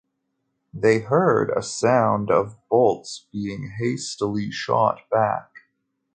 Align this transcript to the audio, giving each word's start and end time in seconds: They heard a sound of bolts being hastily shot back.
They 0.73 1.01
heard 1.01 1.51
a 1.51 1.61
sound 1.61 2.31
of 2.31 2.57
bolts 2.69 3.27
being 3.31 3.73
hastily 3.77 4.49
shot 4.49 5.01
back. 5.11 5.49